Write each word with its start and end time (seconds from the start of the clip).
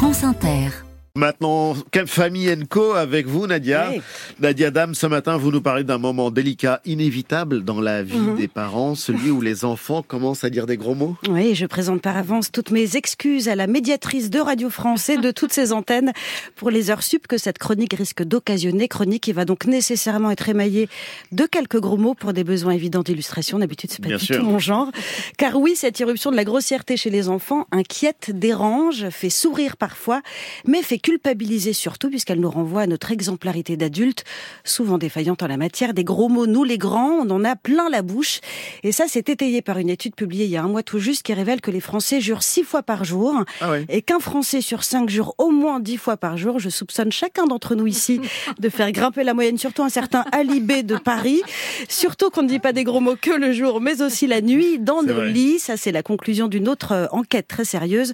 France 0.00 0.22
Inter. 0.24 0.89
Maintenant, 1.16 1.74
famille 2.06 2.56
Co 2.70 2.92
avec 2.92 3.26
vous, 3.26 3.48
Nadia 3.48 3.88
Oui. 3.90 4.00
Nadia 4.38 4.70
Dame, 4.70 4.94
ce 4.94 5.06
matin, 5.08 5.36
vous 5.36 5.50
nous 5.50 5.60
parlez 5.60 5.82
d'un 5.82 5.98
moment 5.98 6.30
délicat, 6.30 6.80
inévitable 6.84 7.64
dans 7.64 7.80
la 7.80 8.04
vie 8.04 8.16
Mhm. 8.16 8.36
des 8.36 8.46
parents, 8.46 8.94
celui 8.94 9.30
où 9.30 9.40
les 9.40 9.64
enfants 9.64 10.02
commencent 10.04 10.44
à 10.44 10.50
dire 10.50 10.66
des 10.66 10.76
gros 10.76 10.94
mots. 10.94 11.16
Oui, 11.28 11.56
je 11.56 11.66
présente 11.66 12.00
par 12.00 12.16
avance 12.16 12.52
toutes 12.52 12.70
mes 12.70 12.96
excuses 12.96 13.48
à 13.48 13.56
la 13.56 13.66
médiatrice 13.66 14.30
de 14.30 14.38
Radio 14.38 14.70
France 14.70 15.08
et 15.08 15.16
de 15.16 15.32
toutes 15.32 15.52
ses 15.52 15.72
antennes 15.72 16.12
pour 16.54 16.70
les 16.70 16.90
heures 16.90 17.02
sup 17.02 17.26
que 17.26 17.38
cette 17.38 17.58
chronique 17.58 17.94
risque 17.94 18.22
d'occasionner. 18.22 18.86
Chronique 18.86 19.24
qui 19.24 19.32
va 19.32 19.44
donc 19.44 19.66
nécessairement 19.66 20.30
être 20.30 20.48
émaillée 20.48 20.88
de 21.32 21.44
quelques 21.44 21.80
gros 21.80 21.96
mots 21.96 22.14
pour 22.14 22.32
des 22.32 22.44
besoins 22.44 22.72
évidents 22.72 23.02
d'illustration. 23.02 23.58
D'habitude, 23.58 23.90
c'est 23.90 24.00
pas 24.00 24.08
Bien 24.10 24.16
du 24.18 24.26
sûr. 24.26 24.38
tout 24.38 24.44
mon 24.44 24.60
genre. 24.60 24.92
Car 25.38 25.56
oui, 25.56 25.74
cette 25.74 25.98
irruption 25.98 26.30
de 26.30 26.36
la 26.36 26.44
grossièreté 26.44 26.96
chez 26.96 27.10
les 27.10 27.28
enfants 27.28 27.66
inquiète, 27.72 28.30
dérange, 28.32 29.08
fait 29.10 29.28
sourire 29.30 29.76
parfois, 29.76 30.22
mais 30.66 30.82
fait 30.82 30.99
culpabiliser 31.00 31.72
surtout 31.72 32.08
puisqu'elle 32.10 32.40
nous 32.40 32.50
renvoie 32.50 32.82
à 32.82 32.86
notre 32.86 33.10
exemplarité 33.12 33.76
d'adultes, 33.76 34.24
souvent 34.64 34.98
défaillante 34.98 35.42
en 35.42 35.46
la 35.46 35.56
matière. 35.56 35.94
Des 35.94 36.04
gros 36.04 36.28
mots, 36.28 36.46
nous 36.46 36.64
les 36.64 36.78
grands, 36.78 37.20
on 37.24 37.30
en 37.30 37.44
a 37.44 37.56
plein 37.56 37.88
la 37.88 38.02
bouche. 38.02 38.40
Et 38.82 38.92
ça, 38.92 39.04
c'est 39.08 39.28
étayé 39.28 39.62
par 39.62 39.78
une 39.78 39.90
étude 39.90 40.14
publiée 40.14 40.44
il 40.44 40.50
y 40.50 40.56
a 40.56 40.62
un 40.62 40.68
mois 40.68 40.82
tout 40.82 40.98
juste 40.98 41.22
qui 41.22 41.34
révèle 41.34 41.60
que 41.60 41.70
les 41.70 41.80
Français 41.80 42.20
jurent 42.20 42.42
six 42.42 42.62
fois 42.62 42.82
par 42.82 43.04
jour 43.04 43.44
Ah 43.60 43.76
et 43.88 44.02
qu'un 44.02 44.20
Français 44.20 44.60
sur 44.60 44.84
cinq 44.84 45.08
jure 45.08 45.34
au 45.38 45.50
moins 45.50 45.80
dix 45.80 45.96
fois 45.96 46.16
par 46.16 46.36
jour. 46.36 46.58
Je 46.58 46.68
soupçonne 46.68 47.12
chacun 47.12 47.46
d'entre 47.46 47.74
nous 47.74 47.86
ici 47.86 48.20
de 48.58 48.68
faire 48.68 48.92
grimper 48.92 49.24
la 49.24 49.34
moyenne, 49.34 49.58
surtout 49.58 49.82
un 49.82 49.88
certain 49.88 50.24
Ali 50.32 50.60
B 50.60 50.82
de 50.82 50.96
Paris. 50.96 51.42
Surtout 51.88 52.30
qu'on 52.30 52.42
ne 52.42 52.48
dit 52.48 52.58
pas 52.58 52.72
des 52.72 52.84
gros 52.84 53.00
mots 53.00 53.16
que 53.20 53.30
le 53.30 53.52
jour, 53.52 53.80
mais 53.80 54.02
aussi 54.02 54.26
la 54.26 54.40
nuit 54.40 54.78
dans 54.78 55.02
nos 55.02 55.14
vrai. 55.14 55.30
lits. 55.30 55.58
Ça, 55.58 55.76
c'est 55.76 55.92
la 55.92 56.02
conclusion 56.02 56.48
d'une 56.48 56.68
autre 56.68 56.92
euh, 56.92 57.06
enquête 57.10 57.48
très 57.48 57.64
sérieuse 57.64 58.12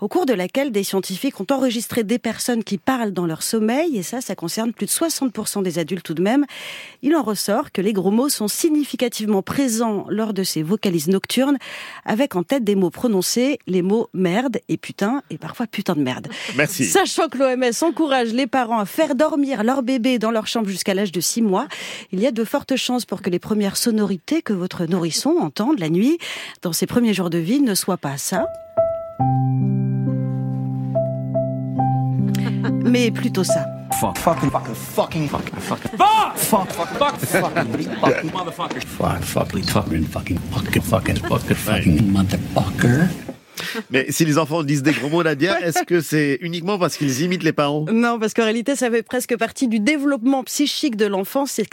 au 0.00 0.08
cours 0.08 0.26
de 0.26 0.32
laquelle 0.32 0.70
des 0.70 0.82
scientifiques 0.82 1.40
ont 1.40 1.46
enregistré 1.50 2.04
des 2.04 2.18
personnes 2.28 2.62
qui 2.62 2.76
parlent 2.76 3.12
dans 3.12 3.24
leur 3.24 3.42
sommeil, 3.42 3.96
et 3.96 4.02
ça, 4.02 4.20
ça 4.20 4.34
concerne 4.34 4.74
plus 4.74 4.84
de 4.84 4.90
60% 4.90 5.62
des 5.62 5.78
adultes 5.78 6.04
tout 6.04 6.12
de 6.12 6.20
même. 6.20 6.44
Il 7.00 7.16
en 7.16 7.22
ressort 7.22 7.72
que 7.72 7.80
les 7.80 7.94
gros 7.94 8.10
mots 8.10 8.28
sont 8.28 8.48
significativement 8.48 9.40
présents 9.40 10.04
lors 10.10 10.34
de 10.34 10.42
ces 10.42 10.62
vocalises 10.62 11.08
nocturnes, 11.08 11.56
avec 12.04 12.36
en 12.36 12.42
tête 12.42 12.64
des 12.64 12.74
mots 12.74 12.90
prononcés, 12.90 13.58
les 13.66 13.80
mots 13.80 14.10
merde 14.12 14.58
et 14.68 14.76
putain, 14.76 15.22
et 15.30 15.38
parfois 15.38 15.66
putain 15.66 15.94
de 15.94 16.02
merde. 16.02 16.28
Merci. 16.58 16.84
Sachant 16.84 17.28
que 17.28 17.38
l'OMS 17.38 17.72
encourage 17.80 18.34
les 18.34 18.46
parents 18.46 18.78
à 18.78 18.84
faire 18.84 19.14
dormir 19.14 19.64
leur 19.64 19.82
bébé 19.82 20.18
dans 20.18 20.30
leur 20.30 20.46
chambre 20.46 20.68
jusqu'à 20.68 20.92
l'âge 20.92 21.12
de 21.12 21.22
6 21.22 21.40
mois, 21.40 21.66
il 22.12 22.20
y 22.20 22.26
a 22.26 22.30
de 22.30 22.44
fortes 22.44 22.76
chances 22.76 23.06
pour 23.06 23.22
que 23.22 23.30
les 23.30 23.38
premières 23.38 23.78
sonorités 23.78 24.42
que 24.42 24.52
votre 24.52 24.84
nourrisson 24.84 25.36
entende 25.40 25.78
la 25.78 25.88
nuit, 25.88 26.18
dans 26.60 26.74
ses 26.74 26.86
premiers 26.86 27.14
jours 27.14 27.30
de 27.30 27.38
vie, 27.38 27.62
ne 27.62 27.74
soient 27.74 27.96
pas 27.96 28.18
ça. 28.18 28.44
Mais 32.88 33.10
plutôt 33.10 33.44
ça. 33.44 33.66
Fuck. 34.00 34.18
Fucking, 34.18 34.50
fucking, 34.50 34.74
fucking, 34.74 35.28
fucking, 35.28 35.60
fucking. 35.60 35.98
Fuck! 35.98 36.36
Fuck, 36.36 36.70
fuck, 36.70 36.88
fuck, 36.98 37.16
fucking, 37.18 37.84
fucking 38.00 38.30
motherfucker. 38.30 38.82
Fuck, 38.84 39.22
fucking, 39.22 39.62
fucking, 39.62 40.04
fucking, 40.04 40.38
fucking, 40.38 40.82
fucking, 40.82 41.16
fucking, 41.16 41.56
fucking 41.56 41.98
motherfucker. 41.98 43.27
Mais 43.90 44.06
si 44.10 44.24
les 44.24 44.38
enfants 44.38 44.62
disent 44.62 44.82
des 44.82 44.92
gros 44.92 45.08
mots, 45.08 45.22
Nadia, 45.22 45.60
est-ce 45.60 45.82
que 45.84 46.00
c'est 46.00 46.38
uniquement 46.40 46.78
parce 46.78 46.96
qu'ils 46.96 47.22
imitent 47.22 47.42
les 47.42 47.52
parents? 47.52 47.84
Non, 47.92 48.18
parce 48.18 48.34
qu'en 48.34 48.44
réalité, 48.44 48.76
ça 48.76 48.90
fait 48.90 49.02
presque 49.02 49.36
partie 49.36 49.68
du 49.68 49.80
développement 49.80 50.44
psychique 50.44 50.96
de 50.96 51.06
l'enfant. 51.06 51.44
C'est 51.46 51.66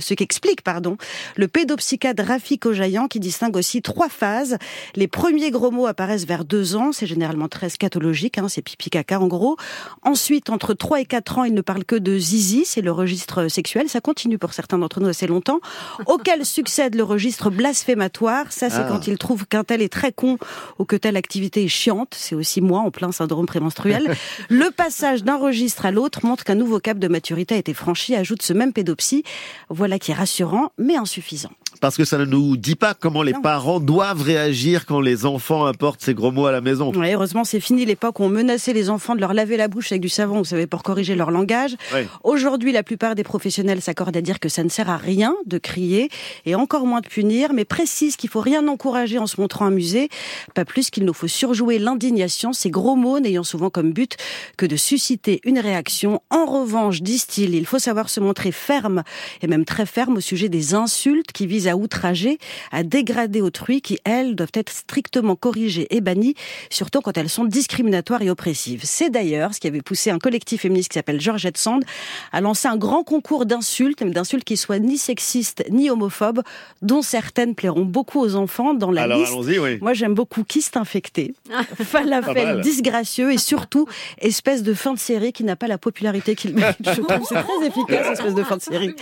ce 0.00 0.14
qu'explique, 0.14 0.62
pardon, 0.62 0.96
le 1.36 1.48
pédopsychiatre 1.48 2.22
Rafik 2.24 2.66
Ojayan, 2.66 3.08
qui 3.08 3.20
distingue 3.20 3.56
aussi 3.56 3.82
trois 3.82 4.08
phases. 4.08 4.56
Les 4.94 5.08
premiers 5.08 5.50
gros 5.50 5.70
mots 5.70 5.86
apparaissent 5.86 6.26
vers 6.26 6.44
deux 6.44 6.76
ans. 6.76 6.92
C'est 6.92 7.06
généralement 7.06 7.48
très 7.48 7.68
scatologique, 7.68 8.38
hein, 8.38 8.48
c'est 8.48 8.62
pipi 8.62 8.90
caca 8.90 9.20
en 9.20 9.26
gros. 9.26 9.56
Ensuite, 10.02 10.50
entre 10.50 10.74
3 10.74 11.00
et 11.00 11.04
4 11.04 11.38
ans, 11.38 11.44
il 11.44 11.54
ne 11.54 11.60
parle 11.60 11.84
que 11.84 11.96
de 11.96 12.18
zizi, 12.18 12.64
c'est 12.64 12.80
le 12.82 12.92
registre 12.92 13.48
sexuel. 13.48 13.88
Ça 13.88 14.00
continue 14.00 14.38
pour 14.38 14.52
certains 14.52 14.78
d'entre 14.78 15.00
nous 15.00 15.08
assez 15.08 15.26
longtemps. 15.26 15.60
Auquel 16.06 16.44
succède 16.44 16.94
le 16.94 17.02
registre 17.02 17.50
blasphématoire. 17.50 18.50
Ça, 18.52 18.70
c'est 18.70 18.76
Ah. 18.80 18.86
quand 18.88 19.06
il 19.06 19.16
trouve 19.18 19.46
qu'un 19.46 19.64
tel 19.64 19.82
est 19.82 19.92
très 19.92 20.12
con 20.12 20.38
ou 20.78 20.84
que 20.84 20.96
telle 20.96 21.16
activité 21.16 21.35
est 21.44 21.68
chiante. 21.68 22.14
C'est 22.16 22.34
aussi 22.34 22.60
moi 22.60 22.80
en 22.80 22.90
plein 22.90 23.12
syndrome 23.12 23.46
prémenstruel. 23.46 24.14
Le 24.48 24.70
passage 24.70 25.24
d'un 25.24 25.36
registre 25.36 25.86
à 25.86 25.90
l'autre 25.90 26.24
montre 26.24 26.44
qu'un 26.44 26.54
nouveau 26.54 26.80
cap 26.80 26.98
de 26.98 27.08
maturité 27.08 27.54
a 27.54 27.58
été 27.58 27.74
franchi, 27.74 28.14
ajoute 28.14 28.42
ce 28.42 28.52
même 28.52 28.72
pédopsie. 28.72 29.22
Voilà 29.68 29.98
qui 29.98 30.10
est 30.10 30.14
rassurant, 30.14 30.72
mais 30.78 30.96
insuffisant. 30.96 31.50
Parce 31.80 31.98
que 31.98 32.06
ça 32.06 32.16
ne 32.16 32.24
nous 32.24 32.56
dit 32.56 32.74
pas 32.74 32.94
comment 32.94 33.22
les 33.22 33.34
Non. 33.34 33.42
parents 33.42 33.80
doivent 33.80 34.22
réagir 34.22 34.86
quand 34.86 35.00
les 35.02 35.26
enfants 35.26 35.66
apportent 35.66 36.00
ces 36.00 36.14
gros 36.14 36.30
mots 36.32 36.46
à 36.46 36.52
la 36.52 36.62
maison. 36.62 36.90
Ouais, 36.94 37.12
heureusement, 37.12 37.44
c'est 37.44 37.60
fini 37.60 37.84
l'époque 37.84 38.18
où 38.18 38.22
on 38.22 38.30
menaçait 38.30 38.72
les 38.72 38.88
enfants 38.88 39.14
de 39.14 39.20
leur 39.20 39.34
laver 39.34 39.58
la 39.58 39.68
bouche 39.68 39.92
avec 39.92 40.00
du 40.00 40.08
savon, 40.08 40.38
vous 40.38 40.44
savez, 40.46 40.66
pour 40.66 40.82
corriger 40.82 41.14
leur 41.14 41.30
langage. 41.30 41.76
Ouais. 41.92 42.08
Aujourd'hui, 42.24 42.72
la 42.72 42.82
plupart 42.82 43.14
des 43.14 43.24
professionnels 43.24 43.82
s'accordent 43.82 44.16
à 44.16 44.22
dire 44.22 44.40
que 44.40 44.48
ça 44.48 44.64
ne 44.64 44.70
sert 44.70 44.88
à 44.88 44.96
rien 44.96 45.34
de 45.44 45.58
crier 45.58 46.08
et 46.46 46.54
encore 46.54 46.86
moins 46.86 47.02
de 47.02 47.08
punir, 47.08 47.52
mais 47.52 47.66
précisent 47.66 48.16
qu'il 48.16 48.30
faut 48.30 48.40
rien 48.40 48.66
encourager 48.68 49.18
en 49.18 49.26
se 49.26 49.38
montrant 49.38 49.66
amusé, 49.66 50.08
pas 50.54 50.64
plus 50.64 50.88
qu'il 50.88 51.04
nous 51.04 51.12
faut 51.14 51.25
surjouer 51.26 51.78
l'indignation, 51.78 52.52
ces 52.52 52.70
gros 52.70 52.96
mots 52.96 53.20
n'ayant 53.20 53.44
souvent 53.44 53.70
comme 53.70 53.92
but 53.92 54.16
que 54.56 54.66
de 54.66 54.76
susciter 54.76 55.40
une 55.44 55.58
réaction. 55.58 56.20
En 56.30 56.46
revanche, 56.46 57.02
disent-ils, 57.02 57.54
il 57.54 57.66
faut 57.66 57.78
savoir 57.78 58.08
se 58.08 58.20
montrer 58.20 58.52
ferme 58.52 59.02
et 59.42 59.46
même 59.46 59.64
très 59.64 59.86
ferme 59.86 60.16
au 60.16 60.20
sujet 60.20 60.48
des 60.48 60.74
insultes 60.74 61.32
qui 61.32 61.46
visent 61.46 61.68
à 61.68 61.76
outrager, 61.76 62.38
à 62.72 62.82
dégrader 62.82 63.40
autrui, 63.40 63.80
qui 63.80 63.98
elles 64.04 64.34
doivent 64.34 64.50
être 64.54 64.72
strictement 64.72 65.36
corrigées 65.36 65.86
et 65.90 66.00
bannies, 66.00 66.34
surtout 66.70 67.00
quand 67.00 67.16
elles 67.16 67.28
sont 67.28 67.44
discriminatoires 67.44 68.22
et 68.22 68.30
oppressives. 68.30 68.82
C'est 68.84 69.10
d'ailleurs 69.10 69.54
ce 69.54 69.60
qui 69.60 69.66
avait 69.66 69.82
poussé 69.82 70.10
un 70.10 70.18
collectif 70.18 70.62
féministe 70.62 70.90
qui 70.90 70.94
s'appelle 70.94 71.20
Georgette 71.20 71.58
Sand 71.58 71.84
à 72.32 72.40
lancer 72.40 72.68
un 72.68 72.76
grand 72.76 73.04
concours 73.04 73.46
d'insultes, 73.46 74.02
d'insultes 74.02 74.44
qui 74.44 74.56
soient 74.56 74.78
ni 74.78 74.98
sexistes 74.98 75.64
ni 75.70 75.90
homophobes, 75.90 76.42
dont 76.82 77.02
certaines 77.02 77.54
plairont 77.54 77.84
beaucoup 77.84 78.20
aux 78.20 78.34
enfants 78.36 78.74
dans 78.74 78.90
la 78.90 79.02
Alors 79.02 79.18
liste. 79.18 79.32
allons-y, 79.32 79.58
oui. 79.58 79.78
Moi, 79.80 79.94
j'aime 79.94 80.14
beaucoup 80.14 80.44
kyste 80.44 80.76
infecté, 80.76 81.15
Pas 81.48 81.84
falafel 81.84 82.34
mal. 82.46 82.60
disgracieux 82.60 83.32
et 83.32 83.38
surtout 83.38 83.86
espèce 84.18 84.62
de 84.62 84.74
fin 84.74 84.92
de 84.94 84.98
série 84.98 85.32
qui 85.32 85.44
n'a 85.44 85.56
pas 85.56 85.66
la 85.68 85.78
popularité 85.78 86.34
qu'il 86.34 86.54
mérite. 86.54 86.76
Je 86.84 87.00
trouve 87.00 87.26
c'est 87.28 87.34
très 87.42 87.66
efficace, 87.66 88.06
espèce 88.12 88.34
de 88.34 88.42
fin 88.42 88.56
de 88.56 88.62
série. 88.62 88.94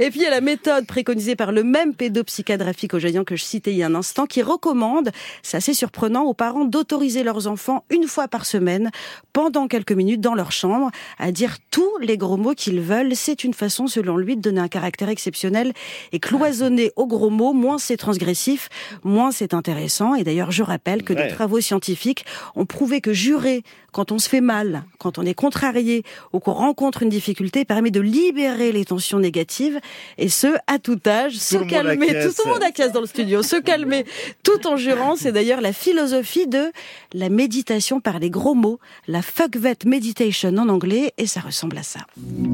Et 0.00 0.10
puis 0.10 0.20
il 0.20 0.22
y 0.22 0.26
a 0.26 0.30
la 0.30 0.40
méthode 0.40 0.86
préconisée 0.86 1.36
par 1.36 1.52
le 1.52 1.64
même 1.64 1.94
pédopsychiatre 1.94 2.64
Rafik 2.64 2.94
Ojayan 2.94 3.24
que 3.24 3.36
je 3.36 3.42
citais 3.44 3.72
il 3.72 3.78
y 3.78 3.82
a 3.82 3.86
un 3.86 3.94
instant, 3.94 4.26
qui 4.26 4.42
recommande, 4.42 5.10
c'est 5.42 5.56
assez 5.56 5.74
surprenant, 5.74 6.22
aux 6.24 6.34
parents 6.34 6.64
d'autoriser 6.64 7.22
leurs 7.22 7.46
enfants 7.46 7.84
une 7.90 8.04
fois 8.06 8.28
par 8.28 8.44
semaine, 8.46 8.90
pendant 9.32 9.68
quelques 9.68 9.92
minutes 9.92 10.20
dans 10.20 10.34
leur 10.34 10.52
chambre, 10.52 10.90
à 11.18 11.32
dire 11.32 11.56
tous 11.70 11.98
les 12.00 12.16
gros 12.16 12.36
mots 12.36 12.54
qu'ils 12.54 12.80
veulent. 12.80 13.14
C'est 13.14 13.44
une 13.44 13.54
façon, 13.54 13.86
selon 13.86 14.16
lui, 14.16 14.36
de 14.36 14.40
donner 14.42 14.60
un 14.60 14.68
caractère 14.68 15.08
exceptionnel 15.08 15.72
et 16.12 16.18
cloisonner 16.20 16.92
aux 16.96 17.06
gros 17.06 17.30
mots. 17.30 17.52
Moins 17.52 17.78
c'est 17.78 17.96
transgressif, 17.96 18.68
moins 19.04 19.30
c'est 19.30 19.54
intéressant. 19.54 20.14
Et 20.14 20.24
d'ailleurs, 20.24 20.50
je 20.50 20.62
rappelle 20.62 21.02
que 21.02 21.12
Ouais. 21.12 21.28
des 21.28 21.34
travaux 21.34 21.60
scientifiques 21.62 22.24
ont 22.54 22.66
prouvé 22.66 23.00
que 23.00 23.12
jurer 23.12 23.62
quand 23.92 24.10
on 24.10 24.18
se 24.18 24.28
fait 24.28 24.40
mal, 24.40 24.84
quand 24.98 25.18
on 25.18 25.22
est 25.22 25.34
contrarié 25.34 26.02
ou 26.32 26.40
qu'on 26.40 26.52
rencontre 26.52 27.02
une 27.02 27.10
difficulté 27.10 27.64
permet 27.64 27.90
de 27.90 28.00
libérer 28.00 28.72
les 28.72 28.86
tensions 28.86 29.18
négatives 29.18 29.78
et 30.18 30.28
ce, 30.28 30.48
à 30.66 30.78
tout 30.78 30.98
âge, 31.06 31.34
se 31.34 31.54
le 31.54 31.60
monde 31.60 31.70
calmer. 31.70 32.06
Tout, 32.06 32.34
tout 32.34 32.42
le 32.46 32.52
monde 32.52 32.62
acquiesce 32.62 32.92
dans 32.92 33.00
le 33.00 33.06
studio. 33.06 33.42
Se 33.42 33.56
calmer 33.56 34.06
tout 34.42 34.66
en 34.66 34.76
jurant. 34.76 35.14
C'est 35.16 35.32
d'ailleurs 35.32 35.60
la 35.60 35.72
philosophie 35.72 36.46
de 36.46 36.72
la 37.12 37.28
méditation 37.28 38.00
par 38.00 38.18
les 38.18 38.30
gros 38.30 38.54
mots, 38.54 38.80
la 39.06 39.22
fuck 39.22 39.56
vet 39.56 39.76
meditation 39.84 40.56
en 40.56 40.68
anglais 40.68 41.12
et 41.18 41.26
ça 41.26 41.40
ressemble 41.40 41.78
à 41.78 41.82
ça. 41.82 42.00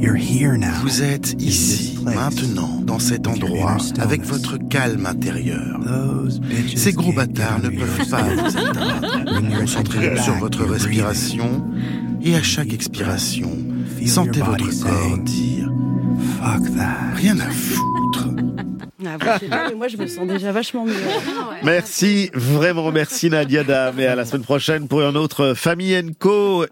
You're 0.00 0.16
here 0.16 0.58
now. 0.58 0.68
Vous 0.82 1.02
êtes 1.02 1.34
ici, 1.40 1.98
maintenant, 2.02 2.80
dans 2.82 2.98
cet 2.98 3.26
endroit, 3.26 3.76
avec 4.00 4.22
votre 4.22 4.56
calme 4.68 5.06
intérieur. 5.06 5.78
Ces 6.76 6.92
gros 6.92 7.12
can't 7.12 7.26
bâtards 7.26 7.62
ne 7.62 7.70
peuvent 7.70 8.10
pas 8.10 8.22
vous 8.34 8.56
atteindre. 8.56 8.87
Concentrez-vous 9.60 10.22
sur 10.22 10.34
votre 10.34 10.64
respiration 10.64 11.64
et 12.22 12.34
à 12.34 12.42
chaque 12.42 12.72
expiration, 12.72 13.50
sentez 14.06 14.40
votre 14.40 14.68
corps 14.82 15.18
dire 15.18 15.70
Fuck 16.40 16.74
that. 16.76 17.14
rien 17.16 17.38
à 17.38 17.50
foutre. 17.50 18.28
Ah, 19.06 19.16
vous, 19.20 19.26
je 19.34 19.38
sais 19.38 19.46
pas, 19.48 19.68
mais 19.68 19.74
moi, 19.76 19.88
je 19.88 19.96
me 19.96 20.06
sens 20.06 20.26
déjà 20.26 20.50
vachement 20.50 20.84
mieux. 20.84 20.92
Merci, 21.62 22.30
vraiment 22.34 22.90
merci 22.90 23.30
Nadia 23.30 23.62
Dame 23.62 24.00
et 24.00 24.06
à 24.06 24.16
la 24.16 24.24
semaine 24.24 24.42
prochaine 24.42 24.88
pour 24.88 25.02
un 25.02 25.14
autre 25.14 25.54
Famille 25.54 26.12
Co. 26.18 26.64